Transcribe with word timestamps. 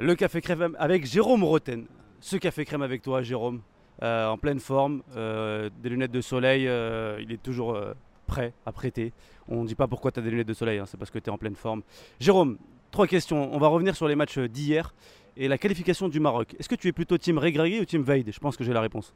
Le 0.00 0.14
café 0.14 0.40
crème 0.40 0.74
avec 0.78 1.04
Jérôme 1.04 1.44
Roten. 1.44 1.84
Ce 2.20 2.38
café 2.38 2.64
crème 2.64 2.80
avec 2.80 3.02
toi, 3.02 3.20
Jérôme, 3.20 3.60
euh, 4.02 4.28
en 4.28 4.38
pleine 4.38 4.58
forme, 4.58 5.02
euh, 5.14 5.68
des 5.82 5.90
lunettes 5.90 6.10
de 6.10 6.22
soleil, 6.22 6.66
euh, 6.66 7.18
il 7.20 7.32
est 7.32 7.42
toujours 7.42 7.78
prêt 8.26 8.54
à 8.64 8.72
prêter. 8.72 9.12
On 9.46 9.62
ne 9.62 9.68
dit 9.68 9.74
pas 9.74 9.88
pourquoi 9.88 10.10
tu 10.10 10.20
as 10.20 10.22
des 10.22 10.30
lunettes 10.30 10.48
de 10.48 10.54
soleil, 10.54 10.78
hein, 10.78 10.86
c'est 10.86 10.96
parce 10.96 11.10
que 11.10 11.18
tu 11.18 11.26
es 11.26 11.30
en 11.30 11.36
pleine 11.36 11.54
forme. 11.54 11.82
Jérôme, 12.18 12.56
trois 12.90 13.06
questions. 13.06 13.54
On 13.54 13.58
va 13.58 13.68
revenir 13.68 13.94
sur 13.94 14.08
les 14.08 14.16
matchs 14.16 14.38
d'hier 14.38 14.94
et 15.36 15.48
la 15.48 15.58
qualification 15.58 16.08
du 16.08 16.18
Maroc. 16.18 16.56
Est-ce 16.58 16.68
que 16.70 16.76
tu 16.76 16.88
es 16.88 16.92
plutôt 16.92 17.18
team 17.18 17.36
Regragui 17.36 17.80
ou 17.80 17.84
team 17.84 18.02
Veid? 18.02 18.32
Je 18.32 18.40
pense 18.40 18.56
que 18.56 18.64
j'ai 18.64 18.72
la 18.72 18.80
réponse. 18.80 19.14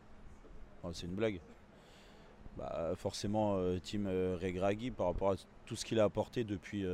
Oh, 0.82 0.91
c'est 0.93 1.07
une 1.07 1.14
blague. 1.14 1.41
Bah, 2.59 2.93
forcément, 2.96 3.59
Team 3.82 4.07
Regragui 4.07 4.91
par 4.91 5.07
rapport 5.07 5.32
à 5.32 5.37
tout 5.64 5.77
ce 5.77 5.85
qu'il 5.87 5.98
a 5.98 6.05
apporté 6.05 6.45
depuis, 6.45 6.85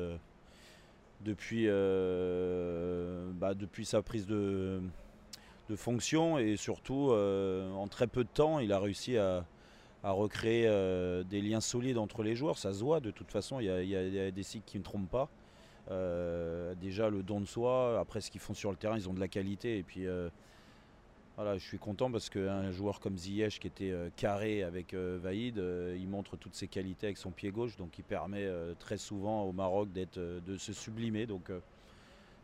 depuis, 1.21 1.65
euh, 1.69 3.31
bah, 3.35 3.55
depuis 3.55 3.85
sa 3.85 4.03
prise 4.03 4.27
de, 4.27 4.81
de 5.69 5.77
fonction 5.77 6.39
et 6.39 6.57
surtout 6.57 7.11
euh, 7.11 7.71
en 7.73 7.89
très 7.89 8.07
peu 8.07 8.25
de 8.25 8.29
temps, 8.33 8.59
il 8.59 8.73
a 8.73 8.79
réussi 8.79 9.17
à, 9.19 9.45
à 10.03 10.13
recréer 10.13 10.67
euh, 10.67 11.23
des 11.25 11.41
liens 11.41 11.61
solides 11.61 11.99
entre 11.99 12.23
les 12.23 12.35
joueurs. 12.35 12.59
Ça 12.59 12.73
se 12.73 12.83
voit 12.83 13.01
de 13.01 13.11
toute 13.11 13.31
façon, 13.31 13.61
il 13.61 13.67
y 13.67 13.71
a, 13.71 13.83
il 13.83 13.89
y 13.89 14.19
a- 14.21 14.31
des 14.31 14.43
cycles 14.43 14.65
qui 14.67 14.79
ne 14.79 14.83
trompent 14.85 15.11
pas. 15.11 15.29
Déjà 16.81 17.11
le 17.11 17.23
don 17.23 17.41
de 17.41 17.47
soi, 17.47 17.99
après 17.99 18.21
ce 18.21 18.31
qu'ils 18.31 18.41
font 18.41 18.55
sur 18.55 18.71
le 18.71 18.77
terrain, 18.77 18.97
ils 18.97 19.09
ont 19.09 19.13
de 19.15 19.19
la 19.21 19.29
qualité 19.29 19.79
et 19.79 19.83
puis 19.83 20.07
je 21.39 21.65
suis 21.65 21.79
content 21.79 22.11
parce 22.11 22.29
qu'un 22.29 22.71
joueur 22.71 23.01
comme 23.01 23.17
Ziyech 23.17 23.61
qui 23.61 23.67
était 23.67 23.91
euh, 23.91 24.11
carré 24.17 24.63
avec 24.63 24.95
euh, 24.95 25.19
Vaïd, 25.23 25.59
euh, 25.59 25.97
il 25.99 26.09
montre 26.09 26.37
toutes 26.37 26.55
ses 26.55 26.69
qualités 26.69 27.07
avec 27.07 27.17
son 27.17 27.31
pied 27.31 27.51
gauche, 27.51 27.77
donc 27.77 27.99
il 27.99 28.05
permet 28.05 28.49
très 28.79 28.99
souvent 28.99 29.45
au 29.45 29.53
Maroc 29.53 29.89
de 29.93 30.57
se 30.57 30.73
sublimer. 30.73 31.27
Donc 31.27 31.51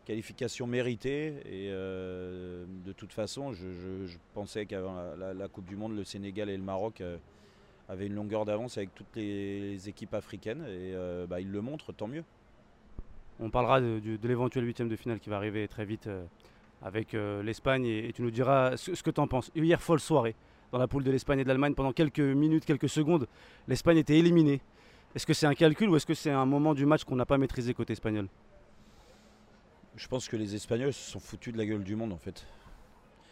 qualification 0.05 0.67
méritée 0.67 1.35
et 1.45 1.69
de 1.69 2.91
toute 2.95 3.11
façon, 3.13 3.53
je, 3.53 4.17
pensais 4.33 4.65
qu'avant 4.65 4.95
la, 5.15 5.47
Coupe 5.47 5.65
du 5.65 5.75
Monde, 5.75 5.95
le 5.95 6.03
Sénégal 6.03 6.49
et 6.49 6.57
le 6.57 6.63
Maroc 6.63 7.03
avaient 7.89 8.07
une 8.07 8.15
longueur 8.15 8.45
d'avance 8.45 8.77
avec 8.77 8.93
toutes 8.95 9.15
les, 9.15 9.87
équipes 9.89 10.13
africaines 10.13 10.63
et 10.63 10.93
euh, 10.95 11.25
bah, 11.27 11.39
ils 11.39 11.51
le 11.51 11.61
montrent, 11.61 11.93
tant 11.93 12.07
mieux. 12.07 12.23
On 13.39 13.49
parlera 13.49 13.79
de, 13.79 13.99
du- 13.99 14.17
de 14.17 14.27
l'éventuel 14.27 14.65
huitième 14.65 14.89
de 14.89 14.95
finale 14.95 15.19
qui 15.19 15.29
va 15.29 15.37
arriver 15.37 15.67
très 15.67 15.85
vite 15.85 16.09
avec 16.81 17.13
euh, 17.13 17.41
l'Espagne 17.43 17.85
et, 17.85 18.11
tu 18.13 18.21
nous 18.21 18.31
diras 18.31 18.77
ce, 18.77 18.91
que 19.01 19.11
tu 19.11 19.19
en 19.19 19.27
penses. 19.27 19.51
Hier, 19.55 19.81
folle 19.81 19.99
soirée 19.99 20.35
dans 20.71 20.77
la 20.77 20.87
poule 20.87 21.03
de 21.03 21.11
l'Espagne 21.11 21.39
et 21.39 21.43
de 21.43 21.47
l'Allemagne. 21.47 21.73
Pendant 21.73 21.93
quelques 21.93 22.19
minutes, 22.19 22.65
quelques 22.65 22.89
secondes, 22.89 23.27
l'Espagne 23.67 23.97
était 23.97 24.17
éliminée. 24.17 24.61
Est-ce 25.15 25.25
que 25.25 25.33
c'est 25.33 25.47
un 25.47 25.55
calcul 25.55 25.89
ou 25.89 25.95
est-ce 25.95 26.05
que 26.05 26.13
c'est 26.13 26.31
un 26.31 26.45
moment 26.45 26.73
du 26.73 26.85
match 26.85 27.03
qu'on 27.03 27.15
n'a 27.15 27.25
pas 27.25 27.37
maîtrisé 27.37 27.73
côté 27.73 27.93
espagnol? 27.93 28.27
Je 29.95 30.07
pense 30.07 30.27
que 30.27 30.35
les 30.37 30.53
Espagnols 30.53 30.93
se 30.93 31.11
sont 31.11 31.19
foutus 31.19 31.53
de 31.53 31.57
la 31.57 31.65
gueule 31.65 31.83
du 31.83 31.95
monde 31.95 32.13
en 32.13 32.17
fait. 32.17 32.45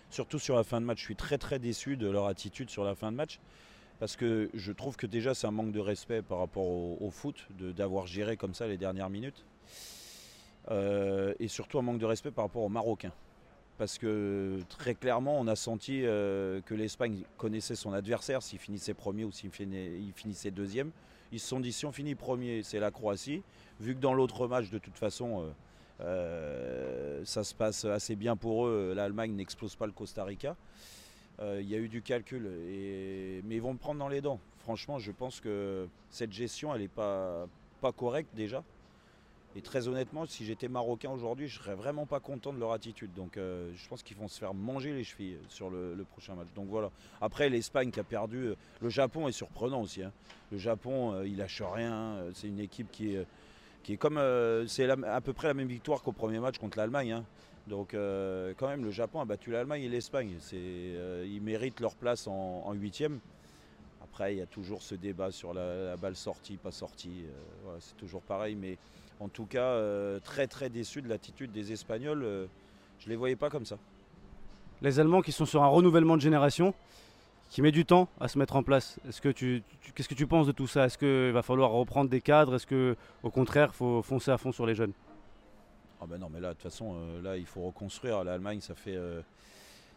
Surtout 0.09 0.39
sur 0.39 0.55
la 0.55 0.63
fin 0.63 0.81
de 0.81 0.85
match. 0.85 0.99
Je 0.99 1.03
suis 1.03 1.15
très 1.15 1.37
très 1.37 1.59
déçu 1.59 1.95
de 1.97 2.09
leur 2.09 2.25
attitude 2.25 2.69
sur 2.69 2.83
la 2.83 2.95
fin 2.95 3.11
de 3.11 3.17
match. 3.17 3.39
Parce 3.99 4.15
que 4.15 4.49
je 4.53 4.71
trouve 4.71 4.97
que 4.97 5.05
déjà 5.05 5.33
c'est 5.33 5.47
un 5.47 5.51
manque 5.51 5.71
de 5.71 5.79
respect 5.79 6.21
par 6.21 6.39
rapport 6.39 6.65
au, 6.65 7.09
foot, 7.11 7.47
d'avoir 7.51 8.07
géré 8.07 8.35
comme 8.35 8.53
ça 8.53 8.67
les 8.67 8.77
dernières 8.77 9.09
minutes. 9.09 9.45
Euh, 10.71 11.33
et 11.39 11.47
surtout 11.47 11.77
un 11.77 11.83
manque 11.83 11.99
de 11.99 12.05
respect 12.05 12.31
par 12.31 12.45
rapport 12.45 12.63
aux 12.63 12.69
Marocains. 12.69 13.13
Parce 13.77 13.97
que 13.97 14.59
très 14.69 14.95
clairement 14.95 15.39
on 15.39 15.47
a 15.47 15.55
senti 15.55 16.01
euh, 16.03 16.61
que 16.61 16.73
l'Espagne 16.73 17.23
connaissait 17.37 17.75
son 17.75 17.93
adversaire 17.93 18.41
s'il 18.41 18.59
finissait 18.59 18.93
premier 18.93 19.25
ou 19.25 19.31
s'il 19.31 19.51
finissait, 19.51 20.51
deuxième. 20.51 20.91
Ils 21.31 21.39
se 21.39 21.47
sont 21.47 21.59
dit 21.59 21.73
si 21.73 21.85
on 21.85 21.91
finit 21.91 22.15
premier 22.15 22.63
c'est 22.63 22.79
la 22.79 22.91
Croatie. 22.91 23.43
Vu 23.79 23.95
que 23.95 23.99
dans 23.99 24.13
l'autre 24.13 24.47
match 24.47 24.69
de 24.69 24.77
toute 24.77 24.97
façon... 24.97 25.41
euh, 25.41 25.51
euh, 26.01 27.23
ça 27.23 27.45
se 27.45 27.55
passe 27.55 27.85
assez 27.85 28.17
bien 28.17 28.35
pour 28.35 28.67
eux. 28.67 28.93
L'Allemagne 28.93 29.33
n'explose 29.33 29.75
pas 29.75 29.85
le 29.85 29.93
Costa 29.93 30.25
Rica. 30.25 30.57
Il 31.41 31.69
y 31.69 31.75
a 31.75 31.77
eu 31.77 31.87
du 31.87 32.01
calcul, 32.01 32.49
mais 33.45 33.55
ils 33.55 33.61
vont 33.61 33.73
me 33.73 33.77
prendre 33.77 33.99
dans 33.99 34.09
les 34.09 34.21
dents. 34.21 34.39
Franchement, 34.59 34.99
je 34.99 35.11
pense 35.11 35.39
que 35.39 35.87
cette 36.09 36.33
gestion, 36.33 36.73
elle 36.75 36.81
n'est 36.81 36.87
pas 36.87 37.47
correcte 37.95 38.35
déjà. 38.35 38.63
Et 39.57 39.61
très 39.61 39.87
honnêtement, 39.87 40.25
si 40.25 40.43
j'étais 40.43 40.67
marocain 40.67 41.09
aujourd'hui, 41.09 41.47
je 41.47 41.57
serais 41.59 41.75
vraiment 41.75 42.05
pas 42.05 42.19
content 42.19 42.51
de 42.51 42.59
leur 42.59 42.73
attitude. 42.73 43.13
Donc 43.13 43.37
euh, 43.37 43.71
je 43.73 43.87
pense 43.87 44.03
qu'ils 44.03 44.17
vont 44.17 44.27
se 44.27 44.37
faire 44.37 44.53
manger 44.53 44.93
les 44.93 45.05
chevilles 45.05 45.37
sur 45.47 45.69
le, 45.69 46.05
prochain 46.11 46.35
match. 46.35 46.47
Donc 46.55 46.67
voilà. 46.67 46.91
Après, 47.21 47.47
l'Espagne 47.49 47.89
qui 47.89 47.99
a 48.01 48.03
perdu. 48.03 48.47
euh, 48.47 48.55
Le 48.81 48.89
Japon 48.89 49.29
est 49.29 49.31
surprenant 49.31 49.81
aussi. 49.81 50.03
hein. 50.03 50.11
Le 50.51 50.57
Japon, 50.57 51.13
euh, 51.13 51.27
il 51.27 51.37
lâche 51.37 51.61
rien. 51.61 52.17
C'est 52.33 52.47
une 52.47 52.59
équipe 52.59 52.91
qui 52.91 53.15
est 53.15 53.25
qui 53.83 53.93
est 53.93 53.97
comme 53.97 54.19
c'est 54.67 54.89
à 54.89 55.21
peu 55.21 55.31
près 55.31 55.47
la 55.47 55.53
même 55.53 55.67
victoire 55.67 56.01
qu'au 56.01 56.11
premier 56.11 56.39
match 56.39 56.57
contre 56.57 56.77
l'Allemagne. 56.77 57.11
hein. 57.13 57.25
Donc 57.67 57.91
quand 57.91 58.67
même 58.67 58.83
le 58.83 58.91
Japon 58.91 59.21
a 59.21 59.25
battu 59.25 59.51
l'Allemagne 59.51 59.83
et 59.83 59.89
l'Espagne. 59.89 60.37
Ils 60.53 61.41
méritent 61.41 61.79
leur 61.79 61.95
place 61.95 62.27
en 62.27 62.73
huitième. 62.73 63.19
Après 64.15 64.33
il 64.33 64.37
y 64.37 64.41
a 64.41 64.45
toujours 64.45 64.81
ce 64.81 64.95
débat 64.95 65.29
sur 65.29 65.53
la, 65.53 65.87
la 65.87 65.97
balle 65.97 66.15
sortie, 66.15 66.55
pas 66.55 66.71
sortie. 66.71 67.25
euh, 67.25 67.33
voilà, 67.65 67.79
c'est 67.81 67.97
toujours 67.97 68.21
pareil. 68.21 68.55
Mais 68.55 68.77
en 69.19 69.27
tout 69.27 69.45
cas 69.45 69.59
euh, 69.59 70.21
très 70.23 70.47
très 70.47 70.69
déçu 70.69 71.01
de 71.01 71.09
l'attitude 71.09 71.51
des 71.51 71.73
Espagnols. 71.73 72.23
euh, 72.23 72.45
je 73.01 73.09
les 73.09 73.17
voyais 73.17 73.35
pas 73.35 73.49
comme 73.49 73.65
ça. 73.65 73.77
Les 74.81 75.01
Allemands 75.01 75.21
qui 75.21 75.33
sont 75.33 75.45
sur 75.45 75.63
un 75.63 75.67
renouvellement 75.67 76.15
de 76.15 76.21
génération 76.21 76.73
qui 77.49 77.61
met 77.61 77.73
du 77.73 77.83
temps 77.83 78.07
à 78.21 78.29
se 78.29 78.39
mettre 78.39 78.55
en 78.55 78.63
place. 78.63 78.97
Est-ce 79.05 79.19
que 79.19 79.27
tu, 79.27 79.61
tu- 79.81 79.91
qu'est-ce 79.91 80.07
que 80.07 80.13
tu 80.15 80.27
penses 80.27 80.47
de 80.47 80.53
tout 80.53 80.65
ça? 80.67 80.85
Est-ce 80.85 80.97
qu'il 80.97 81.33
va 81.33 81.41
falloir 81.41 81.71
reprendre 81.71 82.09
des 82.09 82.21
cadres? 82.21 82.55
Est-ce 82.55 82.67
que 82.67 82.95
au 83.21 83.29
contraire, 83.29 83.71
il 83.73 83.75
faut 83.75 84.01
foncer 84.01 84.31
à 84.31 84.37
fond 84.37 84.53
sur 84.53 84.65
les 84.65 84.75
jeunes? 84.75 84.93
Ah 85.99 86.05
ben 86.07 86.17
non, 86.17 86.29
mais 86.31 86.39
là, 86.39 86.49
de 86.49 86.53
toute 86.53 86.63
façon, 86.63 86.95
là, 87.21 87.35
il 87.35 87.45
faut 87.45 87.63
reconstruire. 87.63 88.23
L'Allemagne, 88.23 88.61
ça 88.61 88.75
fait, 88.75 88.97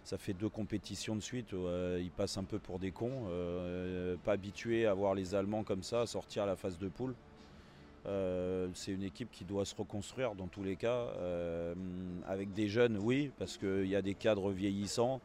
ça 0.05 0.17
fait 0.19 0.33
deux 0.33 0.49
compétitions 0.49 1.17
de 1.17 1.21
suite. 1.21 1.53
ils 1.53 2.11
passent 2.11 2.39
un 2.39 2.45
peu 2.45 2.59
pour 2.59 2.79
des 2.79 2.91
cons. 2.91 3.27
euh, 3.29 4.17
pas 4.25 4.33
habitués 4.33 4.87
à 4.87 4.95
voir 4.95 5.15
les 5.15 5.35
Allemands 5.35 5.65
comme 5.65 5.83
ça, 5.83 6.07
sortir 6.07 6.45
à 6.45 6.47
la 6.47 6.57
phase 6.57 6.79
de 6.79 6.89
poule. 6.89 7.15
Euh, 8.07 8.69
c'est 8.75 8.93
une 8.93 9.03
équipe 9.03 9.31
qui 9.31 9.45
doit 9.45 9.65
se 9.67 9.75
reconstruire 9.75 10.35
dans 10.35 10.47
tous 10.47 10.63
les 10.63 10.77
cas. 10.77 11.09
euh, 11.19 11.75
avec 12.27 12.53
des 12.55 12.69
jeunes, 12.69 12.97
oui, 12.99 13.31
parce 13.39 13.59
qu'il 13.59 13.87
y 13.87 13.97
a 13.97 14.03
des 14.03 14.15
cadres 14.15 14.51
vieillissants. 14.51 15.21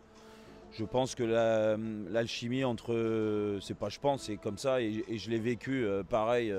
Je 0.74 0.84
pense 0.84 1.16
que 1.16 1.24
la- 1.24 1.78
l'alchimie 2.10 2.64
entre. 2.64 3.60
C'est 3.62 3.78
pas 3.78 3.90
je 3.90 4.00
pense, 4.00 4.24
c'est 4.24 4.38
comme 4.38 4.58
ça. 4.58 4.82
Et, 4.82 5.04
je 5.18 5.30
l'ai 5.30 5.40
vécu 5.40 5.86
pareil 6.10 6.52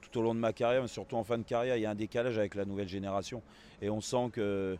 tout 0.00 0.18
au 0.18 0.22
long 0.22 0.34
de 0.34 0.40
ma 0.40 0.52
carrière, 0.52 0.82
mais 0.82 0.88
surtout 0.88 1.16
en 1.16 1.24
fin 1.24 1.38
de 1.38 1.42
carrière. 1.42 1.76
Il 1.76 1.82
y 1.82 1.86
a 1.86 1.90
un 1.90 1.96
décalage 1.96 2.38
avec 2.38 2.54
la 2.54 2.64
nouvelle 2.64 2.88
génération. 2.88 3.42
Et 3.82 3.90
on 3.90 4.00
sent 4.00 4.30
que 4.32 4.78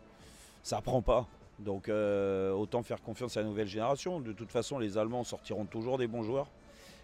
ça 0.63 0.81
prend 0.81 1.03
pas. 1.03 1.27
Donc 1.59 1.89
euh, 1.89 2.53
autant 2.53 2.83
faire 2.83 3.03
confiance 3.03 3.37
à 3.37 3.43
la 3.43 3.49
nouvelle 3.49 3.67
génération. 3.67 4.21
De 4.21 4.33
toute 4.33 4.51
façon, 4.51 4.79
les 4.79 4.99
Allemands 4.99 5.25
sortiront 5.25 5.65
toujours 5.65 5.99
des 5.99 6.07
bons 6.07 6.23
joueurs. 6.23 6.49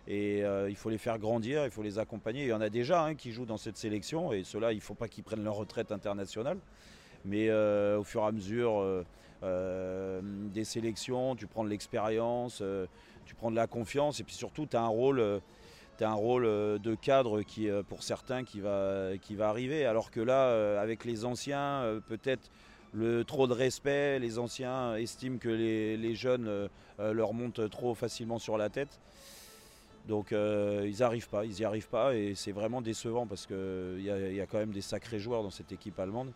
Et 0.06 0.42
euh, 0.42 0.70
il 0.70 0.76
faut 0.76 0.88
les 0.88 0.98
faire 0.98 1.18
grandir, 1.18 1.64
il 1.64 1.70
faut 1.70 1.82
les 1.82 1.98
accompagner. 1.98 2.44
Il 2.44 2.48
y 2.48 2.52
en 2.52 2.60
a 2.60 2.70
déjà 2.70 3.04
hein, 3.04 3.14
qui 3.14 3.30
jouent 3.30 3.46
dans 3.46 3.58
cette 3.58 3.76
sélection. 3.76 4.32
Et 4.32 4.42
ceux-là, 4.42 4.72
il 4.72 4.76
ne 4.76 4.82
faut 4.82 4.94
pas 4.94 5.08
qu'ils 5.08 5.24
prennent 5.24 5.44
leur 5.44 5.56
retraite 5.56 5.92
internationale. 5.92 6.58
Mais 7.24 7.48
euh, 7.50 7.98
au 7.98 8.04
fur 8.04 8.22
et 8.22 8.26
à 8.26 8.32
mesure 8.32 9.04
des 9.42 10.64
sélections, 10.64 11.36
tu 11.36 11.46
prends 11.46 11.62
de 11.62 11.68
l'expérience, 11.68 12.62
tu 13.26 13.34
prends 13.34 13.50
de 13.50 13.56
la 13.56 13.66
confiance. 13.66 14.18
Et 14.18 14.24
puis 14.24 14.34
surtout, 14.34 14.66
tu 14.66 14.76
as 14.76 14.82
un 14.82 14.86
rôle. 14.86 15.40
de 16.00 16.94
cadre 16.94 17.42
qui, 17.42 17.68
pour 17.88 18.02
certains, 18.02 18.44
qui 18.44 18.60
va, 18.60 19.12
arriver. 19.40 19.84
Alors 19.84 20.10
que 20.10 20.20
là, 20.20 20.80
avec 20.80 21.04
les 21.04 21.26
anciens, 21.26 22.00
peut-être 22.08 22.50
le 22.92 23.24
trop 23.24 23.46
de 23.46 23.52
respect, 23.52 24.18
les 24.18 24.38
anciens 24.38 24.96
estiment 24.96 25.38
que 25.38 25.48
les, 25.48 26.14
jeunes 26.14 26.48
euh, 26.48 26.68
euh, 27.00 27.12
leur 27.12 27.34
montent 27.34 27.68
trop 27.70 27.94
facilement 27.94 28.38
sur 28.38 28.56
la 28.56 28.68
tête. 28.68 29.00
Donc 30.06 30.32
euh, 30.32 30.86
ils 30.86 30.96
n'y 30.96 31.02
arrivent 31.02 31.28
pas, 31.28 31.44
ils 31.44 31.52
n'y 31.52 31.64
arrivent 31.64 31.88
pas 31.88 32.14
et 32.14 32.34
c'est 32.34 32.52
vraiment 32.52 32.80
décevant 32.80 33.26
parce 33.26 33.46
qu'il 33.46 34.00
y, 34.00 34.36
y 34.36 34.40
a 34.40 34.46
quand 34.46 34.58
même 34.58 34.72
des 34.72 34.80
sacrés 34.80 35.18
joueurs 35.18 35.42
dans 35.42 35.50
cette 35.50 35.70
équipe 35.70 35.98
allemande. 35.98 36.32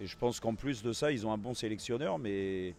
Et 0.00 0.06
je 0.06 0.16
pense 0.16 0.38
qu'en 0.38 0.54
plus 0.54 0.82
de 0.82 0.92
ça, 0.92 1.10
ils 1.10 1.26
ont 1.26 1.32
un 1.32 1.38
bon 1.38 1.54
sélectionneur, 1.54 2.18
mais 2.18 2.74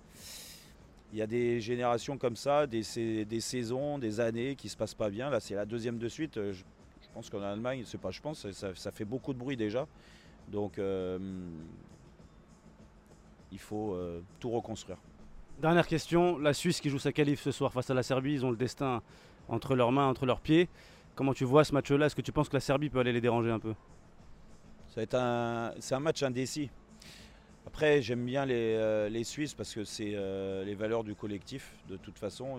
il 1.11 1.19
y 1.19 1.21
a 1.21 1.27
des 1.27 1.59
générations 1.59 2.17
comme 2.17 2.35
ça, 2.35 2.67
des, 2.67 2.83
sais- 2.83 3.25
des 3.25 3.41
saisons, 3.41 3.97
des 3.97 4.19
années 4.19 4.55
qui 4.55 4.69
se 4.69 4.77
passent 4.77 4.93
pas 4.93 5.09
bien. 5.09 5.29
Là, 5.29 5.39
c'est 5.39 5.55
la 5.55 5.65
deuxième 5.65 5.97
de 5.97 6.07
suite. 6.07 6.35
Je, 6.35 6.63
pense 7.13 7.29
qu'en 7.29 7.41
Allemagne, 7.41 7.81
c'est 7.85 7.99
pas 7.99 8.11
je 8.11 8.21
pense, 8.21 8.49
ça, 8.51 8.75
ça 8.75 8.91
fait 8.91 9.05
beaucoup 9.05 9.33
de 9.33 9.39
bruit 9.39 9.57
déjà. 9.57 9.87
Donc 10.51 10.77
euh, 10.77 11.17
il 13.51 13.59
faut 13.59 13.93
euh, 13.93 14.21
tout 14.39 14.49
reconstruire. 14.49 14.97
Dernière 15.61 15.87
question, 15.87 16.37
la 16.37 16.53
Suisse 16.53 16.79
qui 16.81 16.89
joue 16.89 16.99
sa 16.99 17.11
qualif 17.11 17.41
ce 17.41 17.51
soir 17.51 17.73
face 17.73 17.89
à 17.89 17.93
la 17.93 18.03
Serbie, 18.03 18.33
ils 18.33 18.45
ont 18.45 18.51
le 18.51 18.57
destin 18.57 19.01
entre 19.47 19.75
leurs 19.75 19.91
mains, 19.91 20.07
entre 20.07 20.25
leurs 20.25 20.39
pieds. 20.39 20.69
Comment 21.15 21.33
tu 21.33 21.45
vois 21.45 21.63
ce 21.63 21.73
match-là? 21.73 22.05
Est-ce 22.05 22.15
que 22.15 22.21
tu 22.21 22.31
penses 22.31 22.49
que 22.49 22.55
la 22.55 22.61
Serbie 22.61 22.89
peut 22.89 22.99
aller 22.99 23.13
les 23.13 23.21
déranger 23.21 23.49
un 23.49 23.59
peu? 23.59 23.73
Un, 25.13 25.73
c'est 25.79 25.95
un 25.95 25.99
match 25.99 26.23
indécis. 26.23 26.69
Après, 27.67 28.01
j'aime 28.01 28.25
bien 28.25 28.45
les, 28.45 28.75
euh, 28.75 29.09
les 29.09 29.23
Suisses 29.23 29.53
parce 29.53 29.73
que 29.73 29.83
c'est 29.83 30.13
euh, 30.15 30.63
les 30.63 30.73
valeurs 30.73 31.03
du 31.03 31.15
collectif. 31.15 31.73
De 31.89 31.97
toute 31.97 32.17
façon, 32.17 32.57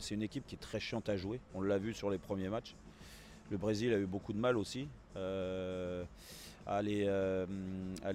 c'est 0.00 0.14
une 0.14 0.22
équipe 0.22 0.46
qui 0.46 0.54
est 0.54 0.58
très 0.58 0.80
chiante 0.80 1.08
à 1.08 1.16
jouer. 1.16 1.40
On 1.54 1.60
l'a 1.60 1.78
vu 1.78 1.92
sur 1.92 2.08
les 2.08 2.18
premiers 2.18 2.48
matchs. 2.48 2.74
Le 3.50 3.56
Brésil 3.56 3.92
a 3.92 3.98
eu 3.98 4.06
beaucoup 4.06 4.32
de 4.32 4.38
mal 4.38 4.56
aussi 4.56 4.88
euh, 5.16 6.04
à, 6.68 6.82
les, 6.82 7.04
euh, 7.08 7.46
à 8.04 8.12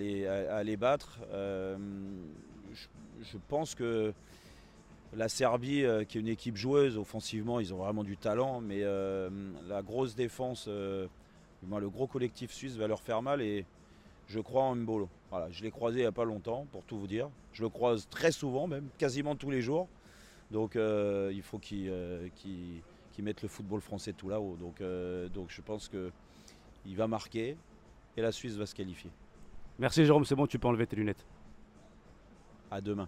les- 0.64 0.78
battre. 0.78 1.20
Euh, 1.32 1.76
je 3.22 3.38
pense 3.48 3.74
que 3.74 4.14
la 5.16 5.28
Serbie, 5.28 5.84
euh, 5.84 6.04
qui 6.04 6.18
est 6.18 6.22
une 6.22 6.28
équipe 6.28 6.56
joueuse, 6.56 6.98
offensivement, 6.98 7.60
ils 7.60 7.74
ont 7.74 7.78
vraiment 7.78 8.04
du 8.04 8.16
talent, 8.16 8.62
mais 8.62 8.82
la 9.68 9.82
grosse 9.82 10.16
défense, 10.16 10.68
le 10.68 11.10
gros 11.90 12.08
collectif 12.08 12.52
suisse 12.52 12.76
va 12.76 12.88
leur 12.88 13.02
faire 13.02 13.22
mal 13.22 13.42
et 13.42 13.66
je 14.28 14.40
crois 14.40 14.64
en 14.64 14.76
Mbolo. 14.76 15.10
Voilà, 15.32 15.50
je 15.52 15.64
l'ai 15.64 15.72
croisé 15.72 16.00
il 16.00 16.04
n'y 16.04 16.08
a 16.08 16.12
pas 16.12 16.24
longtemps, 16.26 16.66
pour 16.72 16.84
tout 16.84 16.98
vous 16.98 17.08
dire. 17.08 17.30
Je 17.54 17.64
le 17.64 17.70
croise 17.70 18.08
très 18.10 18.32
souvent, 18.32 18.68
même 18.68 18.88
quasiment 18.98 19.36
tous 19.36 19.50
les 19.50 19.62
jours. 19.62 19.88
Donc 20.52 20.76
il 20.76 21.42
faut 21.42 21.58
qu'il 21.58 21.92
mette 23.20 23.42
le 23.42 23.48
football 23.48 23.82
français 23.82 24.14
tout 24.14 24.30
là-haut. 24.30 24.58
Donc, 24.60 24.82
donc 25.34 25.48
je 25.50 25.62
pense 25.62 25.90
qu'il 25.90 26.96
va 26.96 27.08
marquer 27.08 27.58
et 28.16 28.22
la 28.22 28.32
Suisse 28.32 28.56
va 28.56 28.66
se 28.66 28.76
qualifier. 28.76 29.12
Merci 29.80 30.06
Jérôme, 30.06 30.26
c'est 30.26 30.36
bon, 30.36 30.48
tu 30.48 30.60
peux 30.60 30.68
enlever 30.68 30.88
tes 30.88 30.96
lunettes. 30.96 31.26
À 32.70 32.82
demain. 32.82 33.08